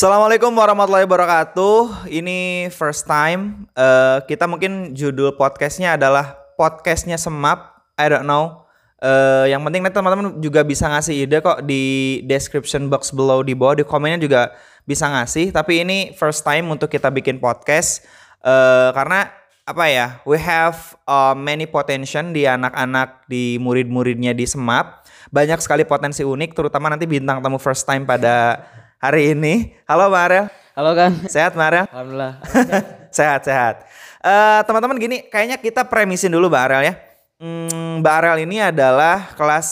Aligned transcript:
Assalamualaikum 0.00 0.56
warahmatullahi 0.56 1.04
wabarakatuh. 1.04 2.08
Ini 2.08 2.72
first 2.72 3.04
time 3.04 3.68
uh, 3.76 4.24
kita 4.24 4.48
mungkin 4.48 4.96
judul 4.96 5.36
podcastnya 5.36 6.00
adalah 6.00 6.40
podcastnya 6.56 7.20
Semap. 7.20 7.84
I 8.00 8.08
don't 8.08 8.24
know. 8.24 8.64
Uh, 8.96 9.44
yang 9.44 9.60
penting 9.60 9.84
nanti 9.84 10.00
teman-teman 10.00 10.40
juga 10.40 10.64
bisa 10.64 10.88
ngasih 10.88 11.28
ide 11.28 11.44
kok 11.44 11.68
di 11.68 12.16
description 12.24 12.88
box 12.88 13.12
below 13.12 13.44
di 13.44 13.52
bawah 13.52 13.76
di 13.76 13.84
komennya 13.84 14.24
juga 14.24 14.56
bisa 14.88 15.04
ngasih. 15.04 15.52
Tapi 15.52 15.84
ini 15.84 16.16
first 16.16 16.48
time 16.48 16.72
untuk 16.72 16.88
kita 16.88 17.12
bikin 17.12 17.36
podcast 17.36 18.00
uh, 18.40 18.96
karena 18.96 19.28
apa 19.68 19.84
ya? 19.84 20.16
We 20.24 20.40
have 20.40 20.96
uh, 21.04 21.36
many 21.36 21.68
potential 21.68 22.24
di 22.32 22.48
anak-anak 22.48 23.28
di 23.28 23.60
murid-muridnya 23.60 24.32
di 24.32 24.48
Semap. 24.48 25.04
Banyak 25.28 25.60
sekali 25.60 25.84
potensi 25.84 26.24
unik, 26.24 26.56
terutama 26.56 26.88
nanti 26.88 27.04
bintang 27.04 27.44
tamu 27.44 27.60
first 27.60 27.84
time 27.84 28.08
pada 28.08 28.64
hari 29.00 29.32
ini. 29.32 29.72
Halo 29.88 30.12
Mbak 30.12 30.22
Arel. 30.28 30.46
Halo 30.76 30.90
kan. 30.92 31.12
Sehat 31.26 31.56
Mbak 31.56 31.68
Arel? 31.72 31.84
Alhamdulillah. 31.88 32.34
sehat 33.16 33.40
sehat. 33.48 33.74
Uh, 34.20 34.60
teman-teman 34.68 35.00
gini, 35.00 35.16
kayaknya 35.32 35.56
kita 35.56 35.88
premisin 35.88 36.36
dulu 36.36 36.52
Mbak 36.52 36.64
Arel 36.68 36.82
ya. 36.92 36.94
Hmm, 37.40 38.04
Mbak 38.04 38.14
Arel 38.20 38.44
ini 38.44 38.60
adalah 38.60 39.32
kelas 39.32 39.66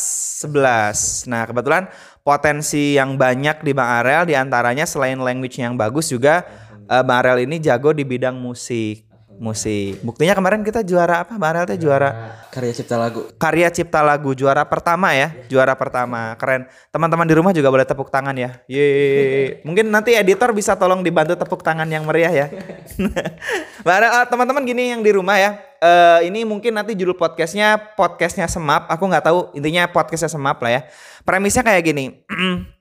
11. 0.48 1.28
Nah 1.28 1.44
kebetulan 1.44 1.84
potensi 2.24 2.96
yang 2.96 3.20
banyak 3.20 3.60
di 3.60 3.76
Mbak 3.76 3.90
Arel 4.00 4.22
di 4.32 4.34
antaranya 4.34 4.88
selain 4.88 5.20
language 5.20 5.60
yang 5.60 5.76
bagus 5.76 6.08
juga 6.08 6.48
uh, 6.88 7.04
Mbak 7.04 7.18
Arel 7.20 7.38
ini 7.44 7.60
jago 7.60 7.92
di 7.92 8.08
bidang 8.08 8.40
musik 8.40 9.07
musik. 9.38 10.02
Buktinya 10.02 10.34
kemarin 10.34 10.60
kita 10.66 10.82
juara 10.82 11.24
apa? 11.24 11.38
Mbak 11.38 11.48
Arel 11.48 11.64
teh 11.70 11.78
juara 11.78 12.10
karya 12.50 12.72
cipta 12.74 12.98
lagu. 12.98 13.20
Karya 13.38 13.68
cipta 13.70 14.02
lagu 14.02 14.30
juara 14.34 14.66
pertama 14.66 15.14
ya, 15.14 15.32
juara 15.46 15.72
pertama. 15.78 16.34
Keren. 16.36 16.66
Teman-teman 16.90 17.24
di 17.24 17.34
rumah 17.38 17.54
juga 17.54 17.70
boleh 17.70 17.86
tepuk 17.86 18.10
tangan 18.10 18.34
ya. 18.34 18.60
Ye. 18.66 19.62
Mungkin 19.62 19.88
nanti 19.88 20.12
editor 20.18 20.50
bisa 20.52 20.74
tolong 20.74 21.00
dibantu 21.00 21.38
tepuk 21.38 21.62
tangan 21.62 21.86
yang 21.88 22.04
meriah 22.04 22.34
ya. 22.34 22.46
Mbak 23.86 23.94
Arel, 23.94 24.10
uh, 24.10 24.26
teman-teman 24.26 24.62
gini 24.66 24.92
yang 24.92 25.00
di 25.00 25.10
rumah 25.14 25.38
ya. 25.38 25.50
Uh, 25.78 26.20
ini 26.26 26.42
mungkin 26.42 26.74
nanti 26.74 26.98
judul 26.98 27.14
podcastnya 27.14 27.94
podcastnya 27.94 28.50
semap. 28.50 28.90
Aku 28.90 29.06
nggak 29.06 29.24
tahu 29.24 29.54
intinya 29.54 29.86
podcastnya 29.88 30.28
semap 30.28 30.58
lah 30.60 30.70
ya. 30.70 30.80
Premisnya 31.22 31.62
kayak 31.62 31.82
gini. 31.86 32.04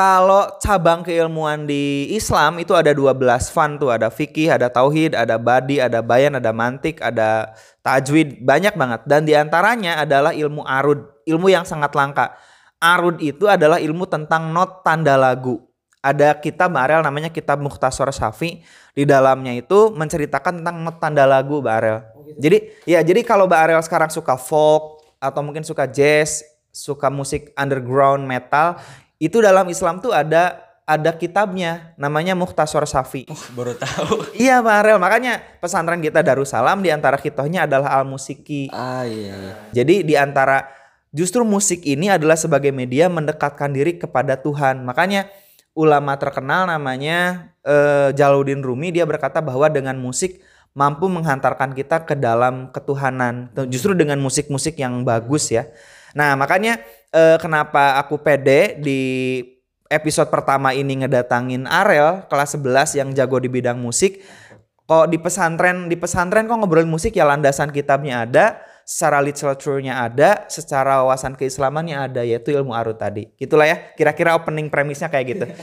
Kalau 0.00 0.56
cabang 0.56 1.04
keilmuan 1.04 1.68
di 1.68 2.08
Islam 2.16 2.56
itu 2.56 2.72
ada 2.72 2.88
12 2.96 3.20
fan 3.52 3.76
tuh, 3.76 3.92
ada 3.92 4.08
fikih, 4.08 4.48
ada 4.48 4.72
tauhid, 4.72 5.12
ada 5.12 5.36
badi, 5.36 5.76
ada 5.76 6.00
bayan, 6.00 6.40
ada 6.40 6.56
mantik, 6.56 7.04
ada 7.04 7.52
tajwid, 7.84 8.40
banyak 8.40 8.80
banget. 8.80 9.04
Dan 9.04 9.28
di 9.28 9.36
antaranya 9.36 10.00
adalah 10.00 10.32
ilmu 10.32 10.64
arud, 10.64 11.04
ilmu 11.28 11.52
yang 11.52 11.68
sangat 11.68 11.92
langka. 11.92 12.32
Arud 12.80 13.20
itu 13.20 13.44
adalah 13.44 13.76
ilmu 13.76 14.08
tentang 14.08 14.48
not 14.56 14.80
tanda 14.80 15.20
lagu. 15.20 15.60
Ada 16.00 16.32
kitab 16.32 16.72
Barel 16.72 17.04
namanya 17.04 17.28
kitab 17.28 17.60
Mukhtasar 17.60 18.08
Syafi. 18.08 18.64
Di 18.96 19.04
dalamnya 19.04 19.52
itu 19.52 19.92
menceritakan 19.92 20.64
tentang 20.64 20.80
not 20.80 20.96
tanda 20.96 21.28
lagu 21.28 21.60
Barel. 21.60 22.08
Oh, 22.16 22.24
gitu. 22.24 22.40
Jadi 22.40 22.58
ya 22.88 23.04
jadi 23.04 23.20
kalau 23.20 23.44
Barel 23.44 23.84
sekarang 23.84 24.08
suka 24.08 24.40
folk 24.40 25.04
atau 25.20 25.44
mungkin 25.44 25.60
suka 25.60 25.84
jazz, 25.84 26.40
suka 26.72 27.12
musik 27.12 27.52
underground 27.52 28.24
metal, 28.24 28.80
itu 29.20 29.36
dalam 29.44 29.68
Islam 29.68 30.00
tuh 30.00 30.16
ada 30.16 30.70
ada 30.88 31.14
kitabnya 31.14 31.94
namanya 31.94 32.34
Mukhtasar 32.34 32.82
Safi. 32.88 33.28
Oh, 33.30 33.38
baru 33.54 33.78
tahu. 33.78 34.26
Iya 34.42 34.58
Pak 34.58 34.74
Arel, 34.82 34.98
makanya 34.98 35.38
pesantren 35.62 36.02
kita 36.02 36.24
Darussalam 36.24 36.82
di 36.82 36.90
antara 36.90 37.14
kitohnya 37.14 37.68
adalah 37.68 37.94
al-musiki. 38.00 38.66
Ah 38.74 39.06
iya, 39.06 39.36
iya. 39.36 39.54
Jadi 39.70 40.02
di 40.02 40.18
antara 40.18 40.66
justru 41.14 41.46
musik 41.46 41.86
ini 41.86 42.10
adalah 42.10 42.34
sebagai 42.34 42.74
media 42.74 43.06
mendekatkan 43.06 43.70
diri 43.70 44.02
kepada 44.02 44.34
Tuhan. 44.34 44.82
Makanya 44.82 45.30
ulama 45.78 46.18
terkenal 46.18 46.66
namanya 46.66 47.52
uh, 47.62 48.10
Jaludin 48.10 48.64
Rumi 48.64 48.90
dia 48.90 49.06
berkata 49.06 49.38
bahwa 49.38 49.70
dengan 49.70 49.94
musik 49.94 50.42
mampu 50.74 51.06
menghantarkan 51.06 51.70
kita 51.70 52.02
ke 52.02 52.18
dalam 52.18 52.74
ketuhanan. 52.74 53.46
Justru 53.70 53.94
dengan 53.94 54.18
musik-musik 54.18 54.74
yang 54.74 55.06
bagus 55.06 55.54
ya. 55.54 55.70
Nah, 56.18 56.34
makanya 56.34 56.82
uh, 57.14 57.36
kenapa 57.38 57.98
aku 57.98 58.18
pede 58.18 58.78
di 58.78 59.00
episode 59.90 60.30
pertama 60.30 60.70
ini 60.70 61.02
ngedatangin 61.02 61.66
Arel 61.66 62.26
kelas 62.30 62.54
11 62.54 62.98
yang 62.98 63.08
jago 63.14 63.38
di 63.42 63.50
bidang 63.50 63.78
musik. 63.78 64.22
Kok 64.86 65.06
di 65.06 65.22
pesantren 65.22 65.86
di 65.86 65.94
pesantren 65.94 66.50
kok 66.50 66.58
ngobrolin 66.58 66.90
musik 66.90 67.14
ya 67.14 67.22
landasan 67.22 67.70
kitabnya 67.70 68.26
ada, 68.26 68.58
secara 68.82 69.22
literaturnya 69.22 70.02
ada, 70.02 70.50
secara 70.50 70.98
wawasan 71.06 71.38
keislamannya 71.38 72.10
ada 72.10 72.26
yaitu 72.26 72.50
ilmu 72.50 72.74
arut 72.74 72.98
tadi. 72.98 73.30
Gitulah 73.38 73.70
ya. 73.70 73.76
Kira-kira 73.94 74.34
opening 74.34 74.66
premisnya 74.70 75.10
kayak 75.10 75.26
gitu. 75.26 75.46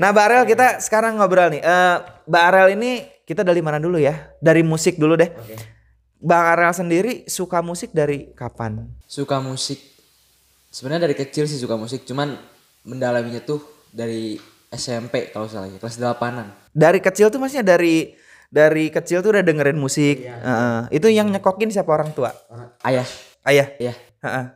Nah, 0.00 0.08
Mbak 0.08 0.24
Arel 0.24 0.44
kita 0.48 0.80
sekarang 0.80 1.20
ngobrol 1.20 1.52
nih. 1.52 1.60
Uh, 1.60 2.00
Mbak 2.24 2.42
Arel 2.48 2.68
ini 2.80 3.04
kita 3.28 3.44
dari 3.44 3.60
mana 3.60 3.76
dulu 3.76 4.00
ya? 4.00 4.32
Dari 4.40 4.64
musik 4.64 4.96
dulu 4.96 5.20
deh. 5.20 5.28
Okay. 5.28 5.56
Bang 6.16 6.56
Arel 6.56 6.72
sendiri 6.72 7.12
suka 7.28 7.60
musik 7.60 7.92
dari 7.92 8.32
kapan? 8.32 8.88
Suka 9.04 9.36
musik 9.44 9.92
sebenarnya 10.72 11.04
dari 11.04 11.16
kecil 11.20 11.44
sih 11.44 11.60
suka 11.60 11.76
musik 11.76 12.08
cuman 12.08 12.32
mendalaminya 12.88 13.44
tuh 13.44 13.60
dari 13.92 14.40
SMP 14.72 15.28
kalau 15.28 15.44
salah 15.44 15.68
ya 15.68 15.76
kelas 15.76 16.00
delapanan 16.00 16.48
dari 16.72 16.98
kecil 17.04 17.28
tuh 17.28 17.36
maksudnya 17.36 17.76
dari 17.76 18.16
dari 18.48 18.88
kecil 18.88 19.20
tuh 19.20 19.36
udah 19.36 19.44
dengerin 19.44 19.76
musik 19.76 20.24
iya, 20.24 20.40
uh, 20.40 20.82
itu 20.88 21.12
yang 21.12 21.28
nyekokin 21.28 21.68
siapa 21.68 21.92
orang 21.92 22.16
tua 22.16 22.32
ayah 22.88 23.04
ayah 23.44 23.68
iya 23.76 23.92
uh-uh. 24.24 24.48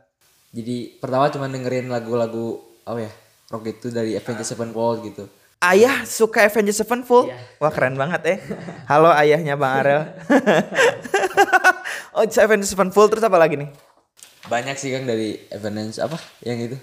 jadi 0.57 0.97
pertama 0.97 1.29
cuma 1.29 1.45
dengerin 1.53 1.93
lagu-lagu 1.93 2.65
apa 2.81 3.05
ya 3.05 3.11
rock 3.53 3.69
itu 3.69 3.93
dari 3.93 4.17
Avenged 4.17 4.43
Sevenfold 4.43 5.05
gitu 5.05 5.25
Ayah 5.57 6.05
suka 6.05 6.45
Avenged 6.45 6.77
Sevenfold? 6.77 7.33
Iya. 7.33 7.41
Wah 7.57 7.73
keren 7.73 7.97
banget 7.97 8.21
eh. 8.29 8.39
Halo 8.85 9.09
ayahnya 9.09 9.57
Bang 9.57 9.81
Arel. 9.81 10.05
oh 12.13 12.21
Avenged 12.21 12.69
Sevenfold 12.69 13.09
terus 13.09 13.25
apa 13.25 13.41
lagi 13.41 13.57
nih? 13.57 13.73
Banyak 14.47 14.79
sih 14.79 14.95
Kang 14.95 15.03
dari 15.03 15.35
Evanescence 15.51 15.99
apa 15.99 16.15
yang 16.47 16.59
itu? 16.63 16.79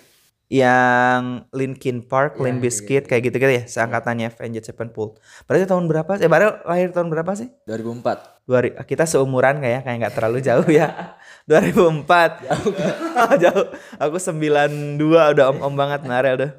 Yang 0.52 1.48
Linkin 1.56 2.04
Park, 2.04 2.36
ya, 2.36 2.44
Limp 2.44 2.60
Bizkit 2.60 3.08
kayak 3.08 3.32
gitu 3.32 3.40
gitu 3.40 3.48
ya, 3.48 3.64
seangkatannya 3.64 4.28
Avenged 4.28 4.68
Sevenfold. 4.68 5.16
Berarti 5.48 5.64
tahun 5.64 5.88
berapa? 5.88 6.20
Eh 6.20 6.28
baru 6.28 6.60
lahir 6.68 6.92
tahun 6.92 7.08
berapa 7.08 7.32
sih? 7.32 7.48
2004. 7.64 8.44
Dua, 8.44 8.60
kita 8.84 9.08
seumuran 9.08 9.64
kayak 9.64 9.88
kayak 9.88 9.96
nggak 10.04 10.14
terlalu 10.14 10.44
jauh 10.44 10.68
ya. 10.68 11.16
2004. 11.48 12.44
Jauh. 12.48 12.72
jauh. 13.48 13.66
Aku 13.96 14.16
92 14.20 15.00
udah 15.00 15.44
om-om 15.56 15.72
banget 15.72 16.04
Narel 16.04 16.36
tuh. 16.36 16.50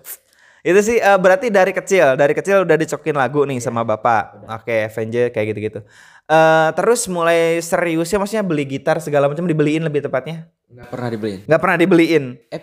Itu 0.66 0.82
sih 0.82 0.98
uh, 0.98 1.22
berarti 1.22 1.54
dari 1.54 1.78
kecil, 1.78 2.18
dari 2.18 2.34
kecil 2.34 2.66
udah 2.66 2.74
dicokin 2.74 3.14
lagu 3.14 3.46
nih 3.46 3.62
sama 3.62 3.86
bapak. 3.86 4.50
Oke, 4.50 4.74
okay, 4.74 4.80
Avenger 4.90 5.30
kayak 5.30 5.54
gitu-gitu. 5.54 5.80
Uh, 6.26 6.74
terus 6.74 7.06
mulai 7.06 7.62
seriusnya 7.62 8.18
maksudnya 8.18 8.42
beli 8.42 8.66
gitar 8.66 8.98
segala 8.98 9.30
macam 9.30 9.46
dibeliin 9.46 9.86
lebih 9.86 10.02
tepatnya? 10.02 10.50
Gak 10.76 10.90
pernah 10.92 11.10
dibeliin. 11.10 11.40
Gak 11.48 11.62
pernah 11.62 11.78
dibeliin. 11.80 12.26
Eh 12.52 12.62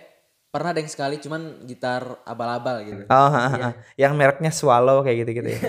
pernah 0.53 0.69
ada 0.69 0.85
yang 0.85 0.91
sekali 0.93 1.17
cuman 1.17 1.65
gitar 1.65 2.21
abal-abal 2.29 2.85
gitu. 2.85 3.09
Oh, 3.09 3.29
iya. 3.33 3.73
yang 4.05 4.13
mereknya 4.13 4.53
Swallow 4.53 5.01
kayak 5.01 5.25
gitu-gitu 5.25 5.49
ya. 5.57 5.61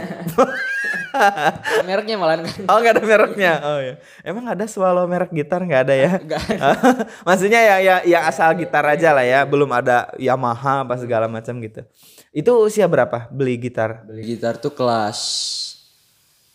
mereknya 1.89 2.21
malah 2.21 2.45
kan. 2.45 2.69
Oh 2.69 2.77
nggak 2.85 3.01
ada 3.01 3.03
mereknya. 3.09 3.53
Oh 3.65 3.81
ya. 3.81 3.95
Emang 4.21 4.45
ada 4.45 4.69
Swallow 4.69 5.09
merek 5.09 5.33
gitar 5.33 5.65
nggak 5.65 5.83
ada 5.89 5.95
ya? 5.97 6.11
Gak 6.21 6.41
Maksudnya 7.29 7.61
ya 7.65 7.77
ya 7.81 7.97
yang 8.05 8.29
asal 8.29 8.53
gitar 8.61 8.85
aja 8.85 9.17
lah 9.17 9.25
ya, 9.25 9.49
belum 9.49 9.73
ada 9.73 10.13
Yamaha 10.21 10.85
apa 10.85 11.01
segala 11.01 11.33
macam 11.33 11.65
gitu. 11.65 11.81
Itu 12.29 12.53
usia 12.61 12.85
berapa 12.85 13.33
beli 13.33 13.57
gitar? 13.57 14.05
Beli 14.05 14.37
gitar 14.37 14.61
tuh 14.61 14.77
kelas 14.77 15.17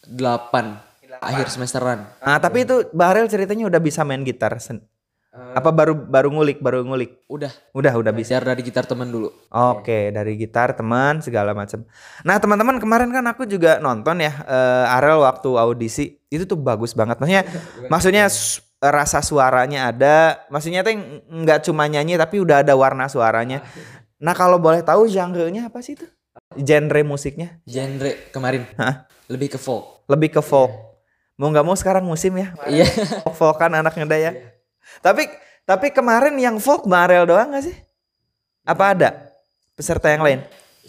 8, 0.06 0.14
8. 0.14 1.18
akhir 1.18 1.50
semesteran. 1.50 2.06
Nah, 2.22 2.38
tapi 2.38 2.62
itu 2.62 2.86
Bahrel 2.94 3.26
ceritanya 3.26 3.66
udah 3.66 3.82
bisa 3.82 4.06
main 4.06 4.22
gitar. 4.22 4.54
Uh, 5.30 5.54
apa 5.54 5.70
baru 5.70 5.94
baru 5.94 6.34
ngulik, 6.34 6.58
baru 6.58 6.82
ngulik? 6.82 7.22
Udah. 7.30 7.54
Udah, 7.78 7.94
udah 8.02 8.10
bisa. 8.10 8.42
dari 8.42 8.66
gitar 8.66 8.90
teman 8.90 9.14
dulu. 9.14 9.30
Oke, 9.54 9.86
okay, 9.86 10.04
ya. 10.10 10.22
dari 10.22 10.34
gitar 10.34 10.74
teman 10.74 11.22
segala 11.22 11.54
macam. 11.54 11.86
Nah, 12.26 12.42
teman-teman 12.42 12.82
kemarin 12.82 13.14
kan 13.14 13.22
aku 13.30 13.46
juga 13.46 13.78
nonton 13.78 14.26
ya 14.26 14.34
uh, 14.50 14.96
Arel 14.98 15.22
waktu 15.22 15.50
audisi. 15.54 16.18
Itu 16.34 16.50
tuh 16.50 16.58
bagus 16.58 16.98
banget. 16.98 17.22
Maksudnya 17.22 17.46
maksudnya 17.94 18.26
rasa 18.82 19.22
suaranya 19.22 19.94
ada, 19.94 20.50
maksudnya 20.50 20.82
tuh 20.82 20.98
nggak 21.30 21.62
cuma 21.70 21.86
nyanyi 21.86 22.18
tapi 22.18 22.42
udah 22.42 22.66
ada 22.66 22.74
warna 22.74 23.06
suaranya. 23.06 23.62
Nah 24.18 24.34
kalau 24.34 24.58
boleh 24.58 24.82
tahu 24.82 25.06
genre-nya 25.06 25.70
apa 25.70 25.78
sih 25.86 25.94
itu? 25.94 26.10
Genre 26.58 27.02
musiknya? 27.06 27.62
Genre 27.70 28.34
kemarin? 28.34 28.66
Hah? 28.82 29.06
Lebih 29.30 29.54
ke 29.56 29.60
folk. 29.62 30.10
Lebih 30.10 30.40
ke 30.40 30.42
folk. 30.42 30.74
Yeah. 30.74 31.38
Mau 31.38 31.54
nggak 31.54 31.66
mau 31.70 31.78
sekarang 31.78 32.04
musim 32.04 32.34
ya? 32.34 32.58
Iya. 32.66 32.90
folk 33.38 33.62
kan 33.62 33.72
anaknya 33.78 34.10
daya. 34.10 34.32
Yeah. 34.34 34.59
Tapi 35.00 35.30
tapi 35.64 35.94
kemarin 35.94 36.34
yang 36.42 36.58
folk 36.58 36.90
Marel 36.90 37.30
doang 37.30 37.54
gak 37.54 37.70
sih? 37.70 37.78
Apa 38.66 38.98
ada 38.98 39.10
peserta 39.78 40.10
yang 40.10 40.26
lain? 40.26 40.40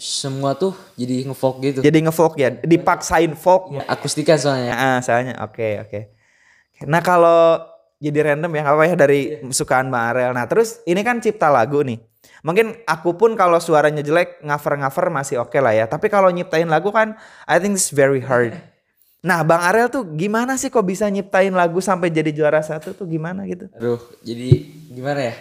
Semua 0.01 0.57
tuh 0.57 0.73
jadi 0.97 1.29
ngefolk 1.29 1.61
gitu. 1.61 1.79
Jadi 1.85 1.97
ngefolk 2.01 2.33
ya, 2.41 2.49
dipaksain 2.49 3.37
folk. 3.37 3.69
Ya, 3.69 3.85
akustika 3.85 4.33
soalnya. 4.33 4.73
Ah, 4.73 4.97
soalnya. 5.05 5.37
Oke, 5.45 5.61
okay, 5.61 5.73
oke. 5.77 5.89
Okay. 6.73 6.89
Nah, 6.89 7.05
kalau 7.05 7.61
jadi 8.01 8.33
random 8.33 8.51
ya 8.57 8.63
apa 8.65 8.83
ya 8.89 8.95
dari 8.97 9.37
sukaan 9.53 9.93
Bang 9.93 10.09
Arel. 10.11 10.33
Nah 10.33 10.49
terus 10.49 10.81
ini 10.89 11.05
kan 11.05 11.21
cipta 11.21 11.53
lagu 11.53 11.85
nih. 11.85 12.01
Mungkin 12.41 12.81
aku 12.89 13.13
pun 13.13 13.37
kalau 13.37 13.61
suaranya 13.61 14.01
jelek 14.01 14.41
cover-cover 14.41 15.13
masih 15.13 15.37
oke 15.37 15.61
lah 15.61 15.77
ya. 15.77 15.85
Tapi 15.85 16.09
kalau 16.09 16.33
nyiptain 16.33 16.65
lagu 16.65 16.89
kan 16.89 17.13
I 17.45 17.61
think 17.61 17.77
it's 17.77 17.93
very 17.93 18.17
hard. 18.17 18.57
Nah 19.21 19.45
Bang 19.45 19.61
Arel 19.61 19.85
tuh 19.93 20.01
gimana 20.17 20.57
sih 20.57 20.73
kok 20.73 20.81
bisa 20.81 21.05
nyiptain 21.05 21.53
lagu 21.53 21.77
sampai 21.77 22.09
jadi 22.09 22.33
juara 22.33 22.57
satu 22.65 22.97
tuh 22.97 23.05
gimana 23.05 23.45
gitu? 23.45 23.69
Aduh, 23.77 24.01
jadi 24.25 24.65
gimana 24.89 25.29
ya? 25.29 25.35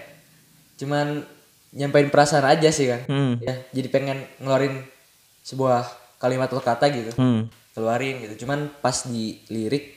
Cuman 0.76 1.24
nyampein 1.72 2.12
perasaan 2.12 2.44
aja 2.44 2.68
sih 2.68 2.92
kan. 2.92 3.08
Hmm. 3.08 3.40
Ya, 3.40 3.56
jadi 3.72 3.88
pengen 3.88 4.20
ngeluarin 4.36 4.84
sebuah 5.40 5.88
kalimat 6.20 6.52
atau 6.52 6.60
kata 6.60 6.92
gitu. 6.92 7.10
Hmm. 7.16 7.48
Keluarin 7.72 8.20
gitu. 8.20 8.44
Cuman 8.44 8.68
pas 8.84 9.08
di 9.08 9.40
lirik 9.48 9.96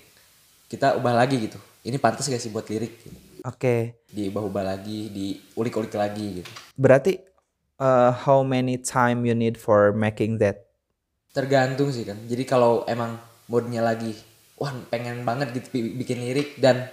kita 0.71 0.95
ubah 0.95 1.12
lagi 1.12 1.44
gitu. 1.44 1.59
Ini 1.83 2.00
pantas 2.00 2.31
gak 2.31 2.39
sih 2.39 2.56
buat 2.56 2.63
lirik? 2.71 3.03
Gitu. 3.03 3.18
Oke. 3.44 4.00
Diubah-ubah 4.15 4.63
lagi, 4.63 5.12
diulik-ulik 5.12 5.91
lagi 6.00 6.39
gitu. 6.39 6.51
Berarti 6.80 7.19
uh, 7.83 8.15
how 8.15 8.47
many 8.47 8.80
time 8.80 9.27
you 9.27 9.35
need 9.35 9.59
for 9.59 9.91
making 9.91 10.39
that? 10.39 10.71
Tergantung 11.35 11.91
sih 11.91 12.07
kan. 12.07 12.15
Jadi 12.31 12.47
kalau 12.47 12.88
emang 12.88 13.19
moodnya 13.45 13.81
lagi, 13.81 14.16
wah 14.56 14.72
pengen 14.88 15.24
banget 15.24 15.51
gitu 15.54 15.68
bi- 15.72 15.94
bikin 15.95 16.19
lirik 16.19 16.57
dan 16.57 16.88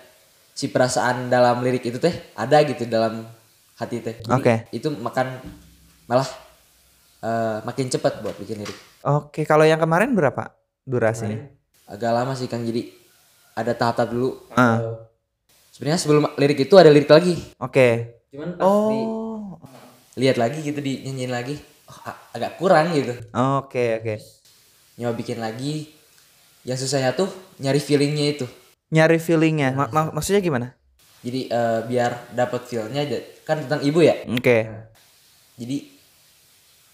si 0.53 0.69
perasaan 0.69 1.29
dalam 1.29 1.63
lirik 1.63 1.83
itu 1.83 1.97
teh 1.97 2.13
ada 2.35 2.61
gitu 2.63 2.85
dalam 2.85 3.25
hati 3.77 4.03
teh. 4.03 4.19
Oke. 4.27 4.67
Itu 4.71 4.93
makan 4.93 5.41
malah 6.05 6.27
eh, 7.23 7.59
makin 7.63 7.87
cepat 7.89 8.21
buat 8.21 8.37
bikin 8.37 8.61
lirik. 8.61 8.79
Oke, 9.01 9.45
kalau 9.45 9.65
yang 9.65 9.81
kemarin 9.81 10.13
berapa 10.13 10.53
durasinya? 10.85 11.41
Agak 11.89 12.13
lama 12.13 12.33
sih 12.35 12.47
Kang. 12.47 12.63
Jadi 12.63 12.93
ada 13.55 13.73
tahap-tahap 13.73 14.11
dulu. 14.11 14.31
Eh, 14.53 14.81
Sebenarnya 15.71 16.01
sebelum 16.03 16.23
lirik 16.37 16.69
itu 16.69 16.75
ada 16.77 16.91
lirik 16.93 17.09
lagi. 17.09 17.35
Oke. 17.57 18.21
Cuman 18.29 18.59
pas 18.59 18.69
di 18.91 18.99
Oh. 19.01 19.57
lihat 20.19 20.37
lagi 20.37 20.61
gitu 20.61 20.83
dinyanyiin 20.83 21.33
lagi, 21.33 21.57
oh, 21.89 21.99
agak 22.35 22.61
kurang 22.61 22.93
gitu. 22.93 23.17
Oke, 23.33 23.97
oke. 23.97 24.15
Nyoba 25.01 25.15
bikin 25.17 25.39
lagi. 25.41 25.89
Yang 26.65 26.87
susahnya 26.87 27.17
tuh 27.17 27.29
nyari 27.57 27.81
feelingnya 27.81 28.37
itu. 28.37 28.47
Nyari 28.93 29.17
feelingnya. 29.17 29.73
Ma- 29.73 29.89
ma- 29.89 30.13
maksudnya 30.13 30.45
gimana? 30.45 30.77
Jadi 31.21 31.49
eh, 31.49 31.81
biar 31.85 32.33
dapat 32.33 32.65
feelnya 32.69 33.05
kan 33.45 33.65
tentang 33.65 33.81
ibu 33.85 34.01
ya. 34.05 34.17
Oke. 34.29 34.69
Jadi 35.61 35.77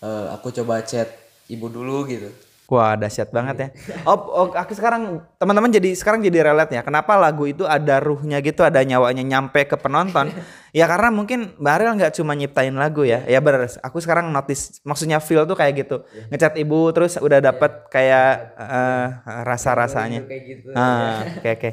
eh, 0.03 0.27
aku 0.35 0.55
coba 0.55 0.83
chat 0.87 1.11
ibu 1.51 1.67
dulu 1.67 2.07
gitu. 2.07 2.31
Wah, 2.67 2.99
dahsyat 2.99 3.31
banget 3.31 3.57
ya. 3.63 3.69
Oh, 4.03 4.19
oh, 4.19 4.47
aku 4.51 4.75
sekarang 4.75 5.23
teman-teman 5.39 5.71
jadi 5.71 5.95
sekarang 5.95 6.19
jadi 6.19 6.51
relate 6.51 6.75
ya. 6.75 6.83
Kenapa 6.83 7.15
lagu 7.15 7.47
itu 7.47 7.63
ada 7.63 8.03
ruhnya 8.03 8.43
gitu, 8.43 8.67
ada 8.67 8.83
nyawanya 8.83 9.23
nyampe 9.23 9.71
ke 9.71 9.79
penonton? 9.79 10.35
ya 10.75 10.91
karena 10.91 11.15
mungkin 11.15 11.55
Mbak 11.63 11.73
Ariel 11.79 11.95
nggak 11.95 12.13
cuma 12.19 12.35
nyiptain 12.35 12.75
lagu 12.75 13.07
ya. 13.07 13.23
Ya 13.31 13.39
bener. 13.39 13.71
Aku 13.87 14.03
sekarang 14.03 14.35
notice 14.35 14.83
maksudnya 14.83 15.23
feel 15.23 15.47
tuh 15.47 15.55
kayak 15.55 15.87
gitu. 15.87 16.03
Ngechat 16.35 16.59
ibu 16.59 16.91
terus 16.91 17.15
udah 17.23 17.39
dapet 17.39 17.87
kayak 17.87 18.59
eh, 18.59 19.07
rasa-rasanya. 19.47 20.27
Kayak 20.27 20.43
gitu. 20.51 20.69
Ah, 20.75 21.23
oke 21.39 21.51
oke. 21.55 21.71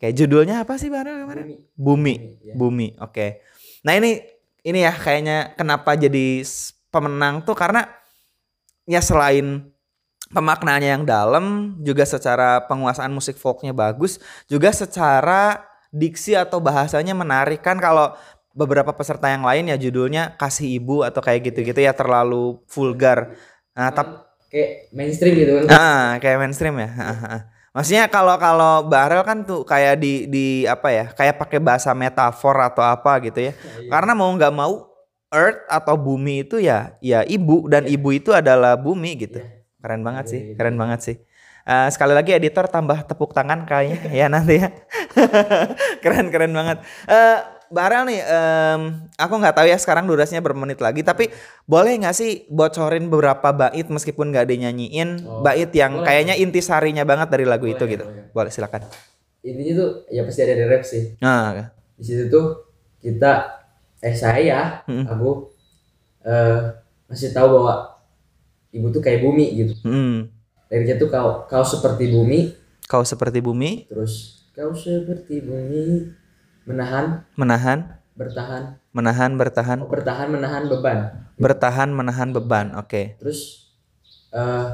Oke, 0.00 0.06
judulnya 0.16 0.62
apa 0.62 0.78
sih 0.78 0.88
Mbak 0.88 1.00
Ariel 1.02 1.18
kemarin? 1.26 1.46
Bumi. 1.74 2.14
Bumi. 2.54 2.94
Oke. 3.02 3.42
Nah, 3.82 3.98
ini 3.98 4.22
ini 4.62 4.86
ya 4.86 4.94
kayaknya 4.94 5.58
kenapa 5.58 5.98
jadi 5.98 6.46
pemenang 6.88 7.42
tuh 7.42 7.58
karena 7.58 7.88
ya 8.84 9.00
selain 9.02 9.70
pemaknaannya 10.30 10.90
yang 10.98 11.04
dalam, 11.06 11.76
juga 11.82 12.06
secara 12.06 12.62
penguasaan 12.66 13.10
musik 13.10 13.36
folknya 13.36 13.74
bagus, 13.74 14.22
juga 14.46 14.70
secara 14.70 15.66
diksi 15.90 16.38
atau 16.38 16.62
bahasanya 16.62 17.12
menarik 17.18 17.60
kan 17.60 17.78
kalau 17.82 18.14
beberapa 18.54 18.90
peserta 18.94 19.30
yang 19.30 19.42
lain 19.42 19.70
ya 19.70 19.76
judulnya 19.78 20.34
kasih 20.38 20.78
ibu 20.78 21.02
atau 21.06 21.22
kayak 21.22 21.50
gitu-gitu 21.50 21.82
ya 21.82 21.94
terlalu 21.94 22.62
vulgar. 22.66 23.34
Nah, 23.74 23.90
tapi 23.94 24.30
Kayak 24.50 24.90
mainstream 24.90 25.32
gitu 25.38 25.52
kan. 25.62 25.64
Ah, 25.70 26.08
kayak 26.18 26.38
mainstream 26.42 26.74
ya. 26.82 26.90
Ah, 26.90 27.06
ah, 27.06 27.22
ah. 27.22 27.42
Maksudnya 27.70 28.10
kalau 28.10 28.34
kalau 28.34 28.82
Barel 28.90 29.22
kan 29.22 29.46
tuh 29.46 29.62
kayak 29.62 30.02
di 30.02 30.26
di 30.26 30.66
apa 30.66 30.90
ya? 30.90 31.06
Kayak 31.14 31.38
pakai 31.38 31.62
bahasa 31.62 31.94
metafor 31.94 32.58
atau 32.58 32.82
apa 32.82 33.22
gitu 33.22 33.38
ya. 33.38 33.52
Karena 33.86 34.10
mau 34.18 34.26
nggak 34.34 34.50
mau 34.50 34.90
earth 35.30 35.62
atau 35.70 35.94
bumi 35.94 36.42
itu 36.42 36.58
ya 36.58 36.98
ya 36.98 37.22
ibu 37.22 37.70
dan 37.70 37.86
ibu 37.86 38.10
itu 38.10 38.34
adalah 38.34 38.74
bumi 38.74 39.14
gitu. 39.22 39.38
Keren 39.80 40.02
banget 40.04 40.24
sih, 40.28 40.40
keren 40.54 40.76
banget 40.76 41.00
sih. 41.00 41.16
Eh, 41.68 41.88
sekali 41.92 42.16
lagi 42.16 42.32
editor 42.32 42.68
tambah 42.72 43.04
tepuk 43.04 43.36
tangan 43.36 43.68
kayaknya 43.68 44.00
ya 44.20 44.26
nanti 44.32 44.60
ya. 44.60 44.68
keren 46.04 46.28
keren 46.32 46.52
banget. 46.52 46.78
Eh 47.08 47.38
Barel 47.70 48.02
nih, 48.02 48.18
em, 48.18 49.06
aku 49.14 49.38
nggak 49.38 49.54
tahu 49.54 49.66
ya 49.70 49.78
sekarang 49.78 50.10
durasinya 50.10 50.42
bermenit 50.42 50.82
lagi, 50.82 51.06
tapi 51.06 51.30
boleh 51.70 52.02
nggak 52.02 52.16
sih 52.18 52.42
bocorin 52.50 53.06
beberapa 53.06 53.54
bait 53.54 53.86
meskipun 53.86 54.34
nggak 54.34 54.50
dinyanyiin 54.50 55.22
bait 55.46 55.70
yang 55.70 56.02
kayaknya 56.02 56.34
intisarinya 56.34 57.06
banget 57.06 57.30
dari 57.30 57.46
lagu 57.46 57.70
itu 57.70 57.86
gitu. 57.86 58.02
Boleh 58.34 58.50
silakan. 58.50 58.90
Intinya 59.46 59.86
tuh 59.86 59.90
ya 60.10 60.26
pasti 60.26 60.40
ada 60.42 60.54
di 60.58 60.64
rap 60.66 60.82
sih. 60.82 61.14
Nah, 61.22 61.70
Di 61.94 62.02
situ 62.02 62.26
tuh 62.26 62.58
kita 62.98 63.62
eh 64.02 64.18
saya 64.18 64.82
aku 65.06 65.54
eh 66.26 66.74
masih 67.06 67.30
tahu 67.30 67.54
bahwa 67.54 67.99
ibu 68.70 68.86
tuh 68.88 69.02
kayak 69.02 69.20
bumi 69.20 69.46
gitu. 69.56 69.74
hmm, 69.82 70.30
Liriknya 70.70 70.96
tuh 70.96 71.10
kau 71.10 71.44
kau 71.46 71.64
seperti 71.66 72.10
bumi, 72.10 72.54
kau 72.86 73.02
seperti 73.02 73.42
bumi. 73.42 73.90
Terus 73.90 74.46
kau 74.54 74.70
seperti 74.70 75.42
bumi. 75.42 76.14
Menahan, 76.60 77.26
menahan, 77.34 77.98
bertahan, 78.14 78.78
menahan, 78.94 79.34
bertahan, 79.34 79.78
oh, 79.82 79.90
bertahan 79.90 80.28
menahan 80.30 80.70
beban. 80.70 80.98
bertahan, 81.34 81.88
menahan 81.90 82.30
beban. 82.30 82.76
Oke, 82.78 83.18
Terus 83.18 83.72
eh 84.30 84.66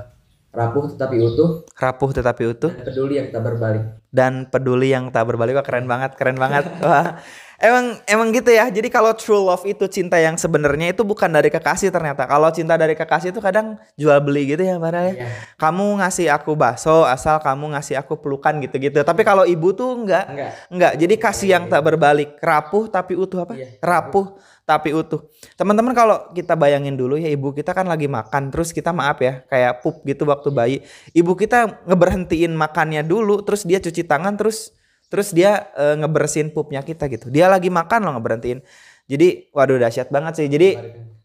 rapuh 0.52 0.92
tetapi 0.92 1.16
utuh. 1.20 1.64
Rapuh 1.72 2.10
tetapi 2.12 2.42
utuh. 2.52 2.72
dan 2.72 2.84
peduli 2.84 3.14
yang 3.16 3.28
tak 3.32 3.42
berbalik. 3.44 3.84
dan 4.12 4.32
peduli 4.48 4.88
yang 4.92 5.04
tak 5.08 5.24
berbalik. 5.24 5.56
Wah 5.56 5.64
keren 5.64 5.86
banget 5.88 6.16
keren 6.16 6.36
banget. 6.36 6.64
Wah 6.84 7.16
emang 7.60 8.00
emang 8.04 8.28
gitu 8.32 8.50
ya. 8.52 8.68
Jadi 8.68 8.88
kalau 8.92 9.12
true 9.16 9.40
love 9.40 9.64
itu 9.64 9.84
cinta 9.88 10.20
yang 10.20 10.36
sebenarnya 10.36 10.92
itu 10.92 11.02
bukan 11.02 11.28
dari 11.28 11.48
kekasih 11.48 11.88
ternyata. 11.92 12.28
Kalau 12.28 12.48
cinta 12.52 12.76
dari 12.76 12.92
kekasih 12.92 13.32
itu 13.32 13.40
kadang 13.40 13.80
jual 13.96 14.18
beli 14.20 14.56
gitu 14.56 14.62
ya 14.62 14.76
Mbak. 14.76 14.92
Iya. 14.96 15.28
kamu 15.56 16.00
ngasih 16.00 16.26
aku 16.32 16.56
bakso 16.56 17.04
asal 17.04 17.40
kamu 17.40 17.76
ngasih 17.76 18.00
aku 18.00 18.20
pelukan 18.20 18.56
gitu-gitu. 18.62 19.00
Tapi 19.02 19.22
kalau 19.24 19.44
ibu 19.44 19.72
tuh 19.72 19.96
enggak. 20.04 20.24
Enggak. 20.30 20.52
enggak. 20.72 20.92
Jadi 21.00 21.14
kasih 21.20 21.48
yang 21.56 21.64
tak 21.68 21.82
berbalik. 21.84 22.36
Rapuh 22.40 22.88
tapi 22.88 23.16
utuh 23.16 23.44
apa? 23.44 23.54
Iya, 23.56 23.76
rapuh 23.80 24.36
tapi 24.66 24.90
utuh. 24.90 25.22
Teman-teman 25.54 25.94
kalau 25.94 26.34
kita 26.34 26.58
bayangin 26.58 26.98
dulu 26.98 27.14
ya 27.14 27.30
ibu 27.30 27.54
kita 27.54 27.70
kan 27.70 27.86
lagi 27.86 28.10
makan. 28.10 28.50
Terus 28.50 28.74
kita 28.74 28.90
maaf 28.90 29.22
ya 29.22 29.46
kayak 29.46 29.80
pup 29.80 30.02
gitu 30.02 30.26
waktu 30.26 30.48
bayi. 30.50 30.76
Ibu 31.14 31.38
kita 31.38 31.86
ngeberhentiin 31.86 32.52
makannya 32.52 33.06
dulu 33.06 33.40
terus 33.46 33.62
dia 33.62 33.78
cuci 33.78 34.02
tangan 34.02 34.34
terus 34.34 34.74
terus 35.06 35.30
dia 35.30 35.70
eh, 35.74 35.94
ngebersihin 35.98 36.50
pupnya 36.50 36.82
kita 36.82 37.06
gitu. 37.10 37.30
Dia 37.30 37.46
lagi 37.46 37.70
makan 37.70 38.06
loh 38.06 38.12
ngeberhentiin. 38.18 38.60
Jadi 39.06 39.50
waduh 39.54 39.78
dahsyat 39.78 40.10
banget 40.10 40.42
sih. 40.42 40.46
Jadi 40.50 40.78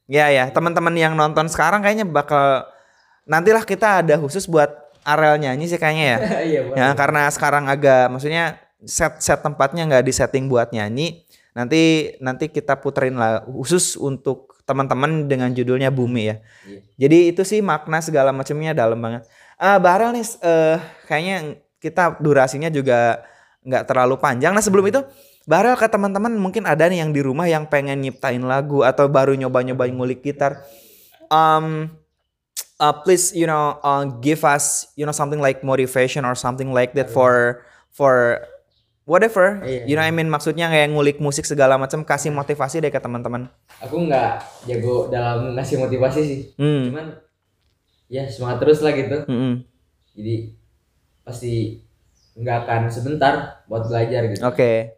ya 0.05 0.29
ya 0.29 0.49
teman-teman 0.53 0.93
yang 0.93 1.13
nonton 1.17 1.49
sekarang 1.49 1.81
kayaknya 1.81 2.05
bakal 2.05 2.65
nantilah 3.25 3.65
kita 3.65 4.05
ada 4.05 4.15
khusus 4.21 4.45
buat 4.45 4.69
Arel 5.01 5.41
nyanyi 5.41 5.65
sih 5.65 5.81
kayaknya 5.81 6.05
ya. 6.05 6.17
Iya, 6.51 6.59
ya 6.77 6.87
karena 6.93 7.25
sekarang 7.33 7.65
agak 7.65 8.13
maksudnya 8.13 8.61
set 8.85 9.17
set 9.21 9.41
tempatnya 9.41 9.89
nggak 9.89 10.05
di 10.05 10.13
setting 10.13 10.45
buat 10.45 10.69
nyanyi. 10.69 11.25
Nanti 11.57 12.15
nanti 12.21 12.47
kita 12.53 12.77
puterin 12.79 13.17
lah 13.17 13.41
khusus 13.43 13.97
untuk 13.97 14.51
teman-teman 14.63 15.25
dengan 15.25 15.49
judulnya 15.51 15.89
Bumi 15.89 16.31
ya. 16.31 16.37
Iya. 16.63 16.79
jadi 16.95 17.17
itu 17.33 17.41
sih 17.43 17.59
makna 17.65 17.99
segala 17.99 18.29
macamnya 18.29 18.77
dalam 18.77 19.01
banget. 19.01 19.25
Ah 19.57 19.81
Barel 19.81 20.13
nih 20.15 20.25
eh, 20.41 20.77
kayaknya 21.09 21.37
kita 21.81 22.21
durasinya 22.21 22.69
juga 22.69 23.25
nggak 23.65 23.83
terlalu 23.89 24.17
panjang 24.17 24.53
nah 24.53 24.63
sebelum 24.63 24.87
itu 24.89 25.01
Barel 25.41 25.73
ke 25.73 25.89
teman-teman 25.89 26.37
mungkin 26.37 26.69
ada 26.69 26.85
nih 26.85 27.01
yang 27.01 27.11
di 27.11 27.21
rumah 27.25 27.49
yang 27.49 27.65
pengen 27.65 28.05
nyiptain 28.05 28.41
lagu 28.45 28.85
atau 28.85 29.09
baru 29.09 29.33
nyoba-nyoba 29.33 29.89
ngulik 29.89 30.21
gitar 30.21 30.61
um 31.33 31.89
uh, 32.77 32.93
please 33.01 33.33
you 33.33 33.49
know 33.49 33.81
uh, 33.81 34.05
give 34.21 34.45
us 34.45 34.89
you 34.93 35.05
know 35.05 35.13
something 35.13 35.41
like 35.41 35.65
motivation 35.65 36.25
or 36.25 36.37
something 36.37 36.69
like 36.69 36.93
that 36.93 37.09
for 37.09 37.65
for 37.89 38.41
whatever 39.09 39.65
Iya, 39.65 39.89
you 39.89 39.95
know 39.97 40.05
what 40.05 40.13
I 40.13 40.15
mean 40.15 40.29
maksudnya 40.29 40.69
kayak 40.69 40.93
ngulik 40.93 41.17
musik 41.17 41.49
segala 41.49 41.77
macam 41.81 42.05
kasih 42.05 42.29
motivasi 42.29 42.77
deh 42.77 42.93
ke 42.93 43.01
teman-teman 43.01 43.49
Aku 43.81 43.97
nggak 44.05 44.45
jago 44.69 45.09
dalam 45.09 45.57
ngasih 45.57 45.81
motivasi 45.81 46.21
sih. 46.21 46.39
hmm. 46.53 46.93
Cuman 46.93 47.05
ya 48.11 48.27
semangat 48.27 48.61
terus 48.61 48.83
lah 48.83 48.93
gitu. 48.93 49.23
Mm-mm. 49.25 49.65
Jadi 50.13 50.35
pasti 51.23 51.79
nggak 52.35 52.57
akan 52.67 52.81
sebentar 52.87 53.63
buat 53.67 53.87
belajar 53.87 54.21
gitu. 54.31 54.41
oke. 54.43 54.97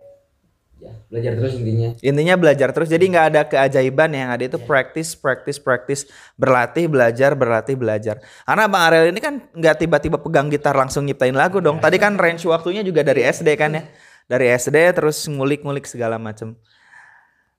Ya, 0.83 0.91
belajar 1.07 1.39
terus 1.39 1.55
intinya. 1.55 1.89
intinya 2.03 2.35
belajar 2.35 2.69
terus. 2.75 2.91
Jadi 2.91 3.07
nggak 3.07 3.27
ada 3.31 3.41
keajaiban 3.47 4.11
yang 4.11 4.35
ada 4.35 4.43
itu 4.43 4.59
practice 4.59 5.15
practice 5.15 5.55
practice. 5.55 6.03
Berlatih 6.35 6.91
belajar 6.91 7.31
berlatih 7.39 7.79
belajar. 7.79 8.19
Karena 8.43 8.67
bang 8.67 8.83
Ariel 8.91 9.07
ini 9.15 9.23
kan 9.23 9.47
nggak 9.55 9.79
tiba-tiba 9.79 10.19
pegang 10.19 10.51
gitar 10.51 10.75
langsung 10.75 11.07
nyiptain 11.07 11.31
lagu 11.31 11.63
dong. 11.63 11.79
Tadi 11.79 11.95
kan 11.95 12.19
range 12.19 12.43
waktunya 12.43 12.83
juga 12.83 12.99
dari 12.99 13.23
SD 13.23 13.55
kan 13.55 13.79
ya. 13.79 13.83
Dari 14.27 14.51
SD 14.51 14.75
terus 14.91 15.23
ngulik-ngulik 15.23 15.87
segala 15.87 16.19
macem. 16.19 16.59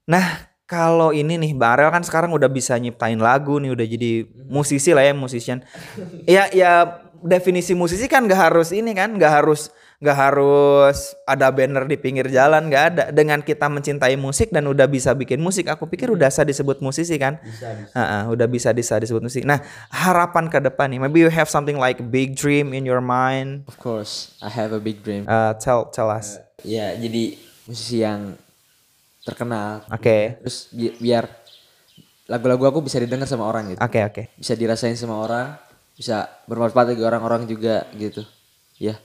Nah, 0.04 0.52
kalau 0.68 1.12
ini 1.16 1.40
nih 1.40 1.52
Bang 1.56 1.80
Arel 1.80 1.92
kan 1.92 2.04
sekarang 2.04 2.32
udah 2.32 2.48
bisa 2.48 2.76
nyiptain 2.76 3.16
lagu 3.20 3.56
nih, 3.56 3.72
udah 3.72 3.86
jadi 3.88 4.28
musisi 4.48 4.92
lah 4.92 5.04
ya, 5.04 5.12
musician. 5.16 5.64
ya 6.28 6.48
ya 6.52 7.04
definisi 7.24 7.72
musisi 7.72 8.04
kan 8.04 8.28
gak 8.28 8.52
harus 8.52 8.70
ini 8.70 8.92
kan, 8.92 9.16
gak 9.16 9.32
harus 9.42 9.72
gak 10.04 10.20
harus 10.20 11.16
ada 11.24 11.48
banner 11.48 11.88
di 11.88 11.96
pinggir 11.96 12.28
jalan, 12.28 12.68
gak 12.68 12.84
ada. 12.92 13.04
Dengan 13.08 13.40
kita 13.40 13.72
mencintai 13.72 14.20
musik 14.20 14.52
dan 14.52 14.68
udah 14.68 14.84
bisa 14.84 15.16
bikin 15.16 15.40
musik, 15.40 15.64
aku 15.72 15.88
pikir 15.88 16.12
udah 16.12 16.28
bisa 16.28 16.44
disebut 16.44 16.84
musisi 16.84 17.16
kan. 17.16 17.40
Bisa, 17.40 17.72
bisa. 17.72 17.96
Ha-ha, 17.96 18.18
udah 18.28 18.44
bisa 18.44 18.68
bisa 18.76 19.00
disebut 19.00 19.24
musik. 19.24 19.48
Nah, 19.48 19.64
harapan 19.88 20.52
ke 20.52 20.60
depan 20.60 20.92
nih, 20.92 21.00
maybe 21.00 21.24
you 21.24 21.32
have 21.32 21.48
something 21.48 21.80
like 21.80 21.96
big 22.12 22.36
dream 22.36 22.76
in 22.76 22.84
your 22.84 23.00
mind. 23.00 23.64
Of 23.64 23.80
course, 23.80 24.36
I 24.44 24.52
have 24.52 24.76
a 24.76 24.80
big 24.82 25.00
dream. 25.00 25.24
Uh, 25.24 25.56
tell 25.56 25.88
tell 25.88 26.12
us. 26.12 26.36
Ya, 26.60 26.92
jadi 26.92 27.40
musisi 27.64 28.04
yang 28.04 28.36
terkenal. 29.24 29.88
Oke. 29.88 30.36
Terus 30.44 30.68
bi- 30.68 30.92
biar 31.00 31.24
lagu-lagu 32.28 32.68
aku 32.68 32.84
bisa 32.84 33.00
didengar 33.00 33.24
sama 33.24 33.48
orang 33.48 33.72
gitu. 33.72 33.80
Oke 33.80 34.00
oke. 34.04 34.22
Bisa 34.36 34.52
dirasain 34.52 34.96
sama 35.00 35.16
orang, 35.16 35.56
bisa 35.94 36.26
bermanfaat 36.50 36.94
bagi 36.94 37.02
orang-orang 37.06 37.46
juga 37.46 37.86
gitu. 37.94 38.26
Ya. 38.78 38.98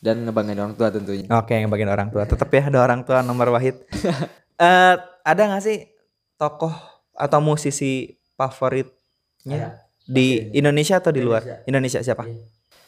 Dan 0.00 0.24
ngebanggain 0.24 0.56
orang 0.56 0.74
tua 0.76 0.88
tentunya. 0.88 1.28
Oke, 1.36 1.60
yang 1.60 1.68
bagian 1.68 1.92
orang 1.92 2.08
tua. 2.08 2.24
Tetap 2.24 2.48
ya 2.48 2.72
ada 2.72 2.80
orang 2.80 3.04
tua 3.04 3.20
nomor 3.20 3.52
wahid. 3.52 3.76
Eh, 4.60 4.96
ada 5.24 5.42
nggak 5.48 5.64
sih 5.64 5.88
tokoh 6.36 6.68
atau 7.16 7.40
musisi 7.40 8.12
favoritnya 8.36 9.88
di 10.04 10.52
Indonesia 10.52 11.00
atau 11.00 11.08
di 11.08 11.24
luar? 11.24 11.64
Indonesia 11.64 12.04
siapa? 12.04 12.28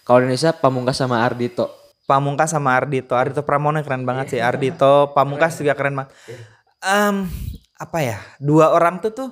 Kalau 0.04 0.20
di 0.20 0.28
Indonesia 0.28 0.52
Pamungkas 0.52 1.00
sama 1.00 1.24
Ardito. 1.24 1.96
Pamungkas 2.04 2.52
sama 2.52 2.76
Ardito. 2.76 3.16
Ardito 3.16 3.40
Pramono 3.40 3.80
keren 3.80 4.04
banget 4.04 4.36
sih. 4.36 4.40
Ardito 4.44 5.16
Pamungkas 5.16 5.56
juga 5.56 5.72
keren 5.72 5.96
banget. 5.96 6.12
Em, 6.84 7.32
apa 7.80 7.98
ya? 8.04 8.20
Dua 8.36 8.68
orang 8.68 9.00
tuh 9.00 9.16
tuh 9.16 9.30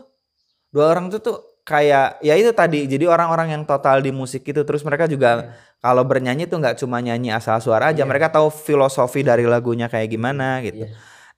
dua 0.70 0.96
orang 0.96 1.10
tuh 1.10 1.20
tuh 1.20 1.36
kayak 1.64 2.20
ya 2.24 2.34
itu 2.36 2.50
tadi. 2.52 2.86
Jadi 2.86 3.04
orang-orang 3.06 3.54
yang 3.54 3.62
total 3.64 4.00
di 4.00 4.10
musik 4.10 4.44
itu 4.44 4.62
terus 4.66 4.84
mereka 4.84 5.06
juga 5.06 5.54
kalau 5.80 6.04
bernyanyi 6.04 6.44
tuh 6.44 6.60
nggak 6.60 6.76
cuma 6.80 7.00
nyanyi 7.00 7.32
asal 7.32 7.56
suara 7.62 7.94
aja. 7.94 8.04
Mereka 8.04 8.28
tahu 8.32 8.52
filosofi 8.52 9.24
dari 9.24 9.48
lagunya 9.48 9.88
kayak 9.88 10.08
gimana 10.12 10.60
gitu. 10.60 10.88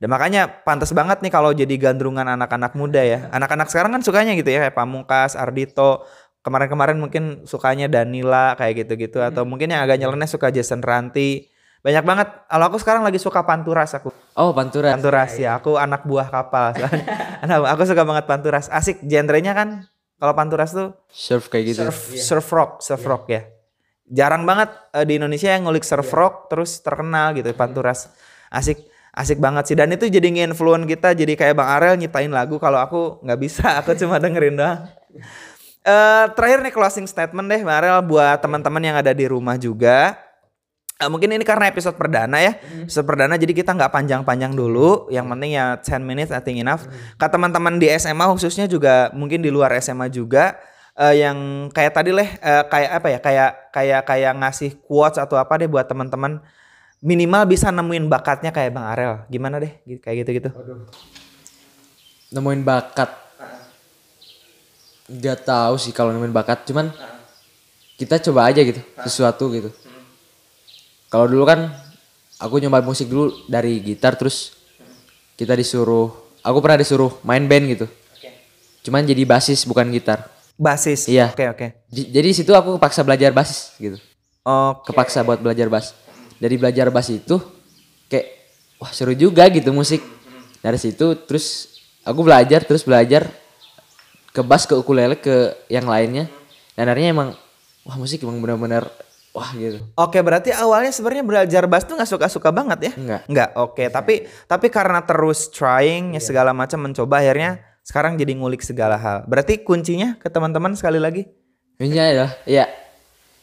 Dan 0.02 0.10
makanya 0.10 0.50
pantas 0.66 0.90
banget 0.90 1.22
nih 1.22 1.30
kalau 1.30 1.54
jadi 1.54 1.70
gandrungan 1.78 2.26
anak-anak 2.26 2.74
muda 2.74 3.06
ya. 3.06 3.30
Anak-anak 3.30 3.70
sekarang 3.70 3.94
kan 3.94 4.02
sukanya 4.02 4.34
gitu 4.34 4.50
ya 4.50 4.66
kayak 4.66 4.74
Pamungkas, 4.74 5.38
Ardito. 5.38 6.02
Kemarin-kemarin 6.42 6.98
mungkin 6.98 7.46
sukanya 7.46 7.86
Danila 7.86 8.58
kayak 8.58 8.82
gitu-gitu 8.82 9.22
atau 9.22 9.46
mungkin 9.46 9.70
yang 9.70 9.86
agak 9.86 10.02
nyeleneh 10.02 10.26
suka 10.26 10.50
Jason 10.50 10.82
Ranti. 10.82 11.46
Banyak 11.86 12.02
banget. 12.02 12.28
Kalau 12.50 12.64
aku 12.66 12.78
sekarang 12.82 13.02
lagi 13.06 13.22
suka 13.22 13.46
Panturas 13.46 13.94
aku. 13.94 14.10
Oh, 14.38 14.50
Pantura. 14.50 14.94
Panturas 14.94 15.34
ya, 15.38 15.58
aku 15.58 15.78
anak 15.78 16.02
buah 16.02 16.30
kapal. 16.30 16.72
Aku 17.74 17.82
suka 17.82 18.06
banget 18.06 18.24
Panturas. 18.30 18.70
Asik 18.70 19.02
genrenya 19.02 19.52
kan. 19.52 19.91
Kalau 20.22 20.38
Panturas 20.38 20.70
tuh 20.70 20.94
Surf 21.10 21.50
kayak 21.50 21.74
gitu. 21.74 21.82
surf, 21.82 21.98
surf 22.14 22.46
rock, 22.54 22.70
surf 22.78 23.02
rock 23.02 23.26
ya. 23.26 23.42
Jarang 24.06 24.46
banget 24.46 24.70
eh, 24.94 25.02
di 25.02 25.18
Indonesia 25.18 25.50
yang 25.50 25.66
ngulik 25.66 25.82
surf 25.82 26.06
rock 26.14 26.46
terus 26.46 26.78
terkenal 26.78 27.34
gitu 27.34 27.50
Panturas. 27.58 28.06
Asik 28.46 28.86
asik 29.10 29.42
banget 29.42 29.66
sih 29.66 29.74
dan 29.74 29.90
itu 29.90 30.06
jadi 30.06 30.22
nge-influence 30.22 30.86
kita 30.86 31.18
jadi 31.18 31.34
kayak 31.34 31.58
Bang 31.58 31.66
Arel 31.66 31.98
nyiptain 31.98 32.30
lagu 32.30 32.62
kalau 32.62 32.78
aku 32.78 33.18
nggak 33.26 33.40
bisa 33.42 33.66
aku 33.82 33.98
cuma 33.98 34.22
dengerin 34.22 34.54
doang. 34.54 34.86
Eh 35.82 36.24
terakhir 36.38 36.62
nih 36.62 36.70
closing 36.70 37.10
statement 37.10 37.50
deh 37.50 37.66
Bang 37.66 37.82
Arel 37.82 37.98
buat 38.06 38.38
teman-teman 38.38 38.78
yang 38.78 38.96
ada 39.02 39.10
di 39.10 39.26
rumah 39.26 39.58
juga. 39.58 40.14
Eh, 41.02 41.10
mungkin 41.10 41.34
ini 41.34 41.42
karena 41.42 41.66
episode 41.66 41.98
perdana 41.98 42.38
ya. 42.38 42.54
Episode 42.86 43.02
perdana 43.02 43.34
jadi 43.34 43.50
kita 43.50 43.74
nggak 43.74 43.90
panjang-panjang 43.90 44.54
dulu. 44.54 45.10
Yang 45.10 45.26
penting 45.34 45.50
ya 45.58 45.64
10 45.82 45.98
minutes 46.06 46.30
I 46.30 46.38
think 46.38 46.62
enough. 46.62 46.86
Ke 47.18 47.26
teman-teman 47.26 47.82
di 47.82 47.90
SMA 47.98 48.22
khususnya 48.30 48.70
juga 48.70 49.10
mungkin 49.10 49.42
di 49.42 49.50
luar 49.50 49.74
SMA 49.82 50.06
juga 50.14 50.54
eh, 50.94 51.26
yang 51.26 51.66
kayak 51.74 51.92
tadi 51.98 52.14
leh 52.14 52.30
eh, 52.38 52.62
kayak 52.70 52.90
apa 53.02 53.08
ya? 53.10 53.18
Kayak 53.18 53.50
kayak 53.74 54.00
kayak 54.06 54.32
ngasih 54.46 54.70
quotes 54.86 55.18
atau 55.18 55.34
apa 55.34 55.58
deh 55.58 55.66
buat 55.66 55.90
teman-teman 55.90 56.38
minimal 57.02 57.50
bisa 57.50 57.74
nemuin 57.74 58.06
bakatnya 58.06 58.54
kayak 58.54 58.70
Bang 58.70 58.86
Arel. 58.86 59.26
Gimana 59.26 59.58
deh? 59.58 59.82
Kayak 59.98 60.22
gitu-gitu. 60.22 60.50
Nemuin 62.30 62.62
bakat. 62.62 63.10
Gak 65.10 65.44
tahu 65.44 65.74
sih 65.82 65.90
kalau 65.90 66.14
nemuin 66.14 66.32
bakat, 66.32 66.62
cuman 66.64 66.88
kita 67.98 68.22
coba 68.22 68.48
aja 68.48 68.62
gitu, 68.64 68.80
sesuatu 69.04 69.50
gitu. 69.52 69.68
Kalau 71.12 71.28
dulu 71.28 71.44
kan 71.44 71.68
aku 72.40 72.56
nyoba 72.56 72.80
musik 72.80 73.12
dulu 73.12 73.44
dari 73.44 73.84
gitar 73.84 74.16
terus 74.16 74.56
kita 75.36 75.52
disuruh, 75.52 76.08
aku 76.40 76.58
pernah 76.64 76.80
disuruh 76.80 77.20
main 77.20 77.44
band 77.44 77.68
gitu. 77.68 77.86
Cuman 78.82 79.04
jadi 79.04 79.22
basis 79.22 79.68
bukan 79.68 79.92
gitar. 79.92 80.26
Basis. 80.56 81.06
Iya. 81.06 81.30
Oke, 81.36 81.46
oke. 81.52 81.66
J- 81.92 82.08
Jadi 82.10 82.28
situ 82.32 82.50
aku 82.50 82.80
kepaksa 82.80 83.04
belajar 83.04 83.30
basis 83.30 83.76
gitu. 83.76 84.00
Oke. 84.42 84.90
Kepaksa 84.90 85.22
buat 85.22 85.38
belajar 85.38 85.68
bass. 85.70 85.94
Dari 86.40 86.58
belajar 86.58 86.90
bass 86.90 87.12
itu 87.12 87.38
kayak 88.10 88.26
wah 88.82 88.90
seru 88.90 89.14
juga 89.14 89.46
gitu 89.52 89.70
musik. 89.70 90.02
Dari 90.58 90.78
situ 90.80 91.14
terus 91.28 91.78
aku 92.02 92.26
belajar 92.26 92.66
terus 92.66 92.82
belajar 92.82 93.30
ke 94.32 94.40
bass 94.42 94.66
ke 94.66 94.74
ukulele 94.74 95.14
ke 95.14 95.54
yang 95.70 95.86
lainnya. 95.86 96.26
Dan 96.74 96.90
akhirnya 96.90 97.14
emang 97.14 97.28
wah 97.86 97.96
musik 98.00 98.24
emang 98.26 98.42
benar-benar 98.42 98.90
wah 99.32 99.50
gitu. 99.56 99.80
Oke, 99.96 100.20
berarti 100.20 100.52
awalnya 100.52 100.92
sebenarnya 100.92 101.24
belajar 101.24 101.62
bass 101.68 101.88
tuh 101.88 101.96
nggak 101.96 102.08
suka-suka 102.08 102.52
banget 102.52 102.78
ya? 102.88 102.92
Enggak. 102.96 103.20
Enggak. 103.28 103.50
Oke, 103.58 103.84
tapi 103.88 104.28
tapi 104.46 104.66
karena 104.68 105.02
terus 105.02 105.48
trying 105.48 106.16
ya 106.16 106.22
segala 106.22 106.52
macam 106.52 106.84
mencoba 106.84 107.20
akhirnya 107.20 107.60
sekarang 107.82 108.14
jadi 108.20 108.32
ngulik 108.38 108.62
segala 108.62 108.94
hal. 109.00 109.26
Berarti 109.26 109.64
kuncinya 109.66 110.16
ke 110.20 110.30
teman-teman 110.30 110.76
sekali 110.78 111.02
lagi. 111.02 111.26
Adalah 111.82 112.30
ya 112.46 112.70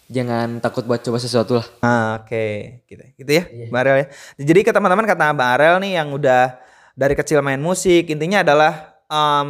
jangan 0.10 0.58
takut 0.64 0.88
buat 0.90 1.06
coba 1.06 1.22
sesuatu 1.22 1.62
lah. 1.62 1.68
Ah, 1.86 2.24
Oke, 2.24 2.82
gitu, 2.90 3.04
gitu 3.20 3.32
ya, 3.32 3.46
Mbak 3.70 3.80
Arel 3.86 3.96
ya. 4.02 4.08
Jadi 4.42 4.60
ke 4.66 4.72
teman-teman 4.74 5.06
kata 5.06 5.38
Mbak 5.38 5.50
Arel 5.60 5.76
nih 5.86 5.92
yang 6.02 6.10
udah 6.10 6.58
dari 6.98 7.14
kecil 7.14 7.40
main 7.46 7.62
musik, 7.62 8.10
intinya 8.10 8.42
adalah 8.42 8.89
um, 9.10 9.50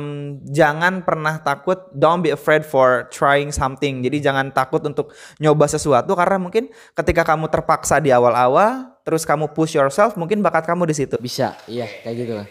jangan 0.50 1.04
pernah 1.04 1.38
takut, 1.44 1.92
don't 1.94 2.24
be 2.24 2.32
afraid 2.34 2.66
for 2.66 3.06
trying 3.14 3.52
something. 3.54 4.02
Jadi 4.02 4.24
jangan 4.24 4.50
takut 4.50 4.82
untuk 4.82 5.14
nyoba 5.38 5.68
sesuatu 5.68 6.16
karena 6.16 6.40
mungkin 6.40 6.72
ketika 6.96 7.28
kamu 7.28 7.52
terpaksa 7.52 8.00
di 8.00 8.10
awal-awal, 8.10 8.96
terus 9.04 9.28
kamu 9.28 9.52
push 9.52 9.76
yourself, 9.76 10.16
mungkin 10.16 10.40
bakat 10.42 10.66
kamu 10.66 10.90
di 10.90 10.96
situ. 10.96 11.20
Bisa, 11.20 11.54
iya 11.70 11.86
kayak 12.02 12.16
gitu 12.16 12.34
lah. 12.40 12.48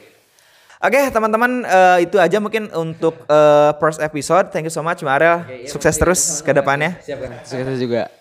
Oke 0.79 1.11
teman-teman 1.11 1.67
eh, 1.67 2.07
itu 2.07 2.23
aja 2.23 2.39
mungkin 2.39 2.71
untuk 2.71 3.27
eh, 3.27 3.71
first 3.83 3.99
episode. 3.99 4.55
Thank 4.55 4.71
you 4.71 4.75
so 4.75 4.79
much 4.79 5.03
Mbak 5.03 5.17
Arel. 5.19 5.39
Sukses 5.67 5.99
terus 5.99 6.39
ke 6.39 6.55
depannya. 6.55 7.03
Sukses 7.43 7.79
juga. 7.81 8.07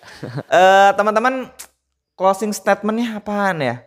Eh, 0.50 0.90
teman-teman 0.98 1.46
closing 2.18 2.50
statementnya 2.50 3.22
apaan 3.22 3.62
ya? 3.62 3.86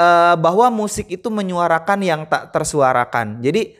Eh, 0.00 0.34
bahwa 0.40 0.72
musik 0.72 1.04
itu 1.12 1.28
menyuarakan 1.28 2.00
yang 2.00 2.24
tak 2.24 2.48
tersuarakan. 2.48 3.44
Jadi 3.44 3.76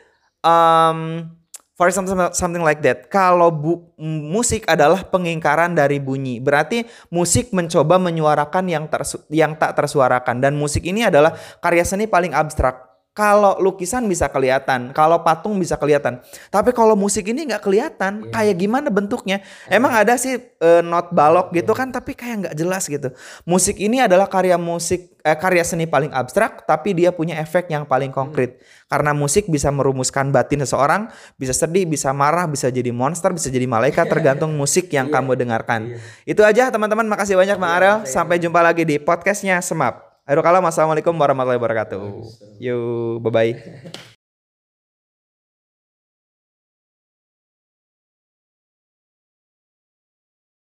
um, 0.47 1.27
for 1.75 1.91
example 1.91 2.15
something 2.33 2.63
like 2.63 2.81
that. 2.87 3.11
Kalau 3.11 3.51
bu- 3.51 3.91
musik 3.99 4.65
adalah 4.71 5.03
pengingkaran 5.05 5.75
dari 5.75 5.99
bunyi, 5.99 6.39
berarti 6.39 6.87
musik 7.11 7.51
mencoba 7.51 7.99
menyuarakan 7.99 8.65
yang 8.71 8.87
tersu- 8.87 9.27
yang 9.29 9.59
tak 9.59 9.75
tersuarakan 9.75 10.39
dan 10.39 10.55
musik 10.55 10.87
ini 10.87 11.05
adalah 11.05 11.35
karya 11.59 11.83
seni 11.83 12.07
paling 12.07 12.33
abstrak. 12.33 12.96
Kalau 13.17 13.57
lukisan 13.65 14.05
bisa 14.05 14.29
kelihatan, 14.29 14.93
kalau 14.93 15.25
patung 15.25 15.57
bisa 15.57 15.81
kelihatan. 15.81 16.21
Tapi 16.53 16.77
kalau 16.77 16.93
musik 16.93 17.25
ini 17.25 17.49
nggak 17.49 17.65
kelihatan, 17.65 18.29
kayak 18.29 18.61
gimana 18.61 18.93
bentuknya? 18.93 19.41
Emang 19.73 19.89
ada 19.97 20.21
sih 20.21 20.37
eh, 20.37 20.83
not 20.85 21.17
balok 21.17 21.49
gitu 21.57 21.73
kan, 21.73 21.89
tapi 21.89 22.13
kayak 22.13 22.37
nggak 22.45 22.55
jelas 22.61 22.85
gitu. 22.85 23.09
Musik 23.49 23.81
ini 23.81 24.05
adalah 24.05 24.29
karya 24.29 24.61
musik, 24.61 25.17
eh, 25.25 25.33
karya 25.33 25.65
seni 25.65 25.89
paling 25.89 26.13
abstrak, 26.13 26.69
tapi 26.69 26.93
dia 26.93 27.09
punya 27.09 27.41
efek 27.41 27.73
yang 27.73 27.89
paling 27.89 28.13
konkret. 28.13 28.61
Karena 28.85 29.17
musik 29.17 29.49
bisa 29.49 29.73
merumuskan 29.73 30.29
batin 30.29 30.61
seseorang, 30.69 31.09
bisa 31.41 31.57
sedih, 31.57 31.89
bisa 31.89 32.13
marah, 32.13 32.45
bisa 32.45 32.69
jadi 32.69 32.93
monster, 32.93 33.33
bisa 33.33 33.49
jadi 33.49 33.65
malaikat, 33.65 34.05
tergantung 34.13 34.53
musik 34.53 34.93
yang 34.93 35.09
kamu 35.09 35.41
dengarkan. 35.41 35.97
Itu 36.29 36.45
aja 36.45 36.69
teman-teman, 36.69 37.09
makasih 37.09 37.41
banyak 37.41 37.57
Bang 37.57 37.73
Arel. 37.81 37.97
Sampai 38.05 38.37
jumpa 38.37 38.61
lagi 38.61 38.85
di 38.85 39.01
podcastnya 39.01 39.57
Semap. 39.65 40.06
Akhirul 40.27 40.43
kalam, 40.43 40.67
Assalamualaikum 40.67 41.15
warahmatullahi 41.15 41.55
wabarakatuh. 41.55 42.03
Yuk, 42.59 43.23
bye-bye. 43.23 44.11